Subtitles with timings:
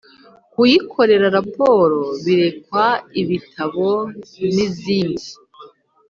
[0.53, 2.85] kuyikorera raporo Berekwa
[3.21, 3.89] ibitabo
[4.53, 5.27] n izindi